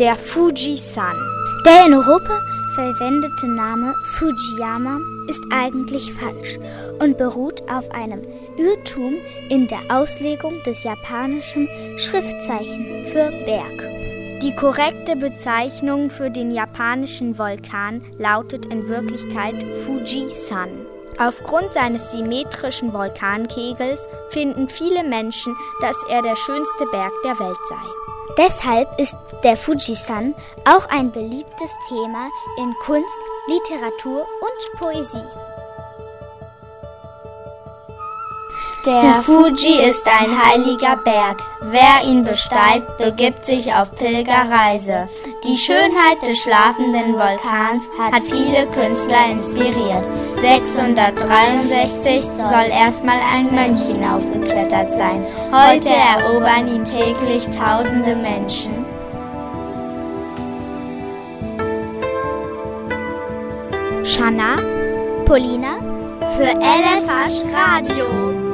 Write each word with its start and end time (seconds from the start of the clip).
der 0.00 0.16
Fuji-San. 0.16 1.14
Der 1.66 1.84
in 1.84 1.92
Europa 1.92 2.40
verwendete 2.74 3.46
Name 3.46 3.94
Fujiyama 4.14 4.98
ist 5.28 5.44
eigentlich 5.52 6.14
falsch 6.14 6.58
und 7.00 7.18
beruht 7.18 7.60
auf 7.70 7.90
einem 7.90 8.22
Irrtum 8.56 9.16
in 9.50 9.68
der 9.68 9.80
Auslegung 9.90 10.54
des 10.64 10.82
japanischen 10.84 11.68
Schriftzeichen 11.98 13.04
für 13.12 13.30
Berg. 13.44 14.40
Die 14.40 14.54
korrekte 14.56 15.16
Bezeichnung 15.16 16.08
für 16.08 16.30
den 16.30 16.50
japanischen 16.50 17.38
Vulkan 17.38 18.02
lautet 18.16 18.64
in 18.72 18.88
Wirklichkeit 18.88 19.62
Fuji-san. 19.84 20.70
Aufgrund 21.18 21.74
seines 21.74 22.10
symmetrischen 22.10 22.94
Vulkankegels 22.94 24.08
finden 24.30 24.70
viele 24.70 25.04
Menschen, 25.04 25.54
dass 25.82 25.96
er 26.08 26.22
der 26.22 26.36
schönste 26.36 26.86
Berg 26.90 27.12
der 27.22 27.38
Welt 27.38 27.58
sei. 27.68 28.19
Deshalb 28.36 28.88
ist 29.00 29.16
der 29.42 29.56
Fujisan 29.56 30.34
auch 30.64 30.86
ein 30.88 31.10
beliebtes 31.10 31.70
Thema 31.88 32.28
in 32.58 32.74
Kunst, 32.84 33.08
Literatur 33.48 34.20
und 34.20 34.78
Poesie. 34.78 35.26
Der 38.86 39.22
Fuji 39.22 39.90
ist 39.90 40.06
ein 40.06 40.42
heiliger 40.42 40.96
Berg. 40.96 41.42
Wer 41.60 42.08
ihn 42.08 42.24
besteigt, 42.24 42.96
begibt 42.96 43.44
sich 43.44 43.74
auf 43.74 43.94
Pilgerreise. 43.94 45.06
Die 45.50 45.56
Schönheit 45.56 46.22
des 46.22 46.38
schlafenden 46.38 47.14
Vulkans 47.14 47.90
hat 47.98 48.22
viele 48.22 48.68
Künstler 48.68 49.32
inspiriert. 49.32 50.04
663 50.36 52.20
soll 52.22 52.70
erstmal 52.70 53.18
ein 53.34 53.52
Mönch 53.52 53.84
hinaufgeklettert 53.84 54.92
sein. 54.92 55.26
Heute 55.50 55.88
erobern 55.88 56.68
ihn 56.68 56.84
täglich 56.84 57.48
tausende 57.48 58.14
Menschen. 58.14 58.84
Shana, 64.04 64.54
Polina, 65.24 65.78
für 66.36 66.44
LFH 66.44 67.42
Radio. 67.52 68.49